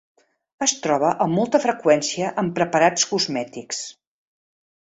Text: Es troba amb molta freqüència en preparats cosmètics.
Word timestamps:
Es 0.65 0.71
troba 0.85 1.11
amb 1.25 1.37
molta 1.41 1.61
freqüència 1.67 2.31
en 2.45 2.51
preparats 2.57 3.07
cosmètics. 3.13 3.87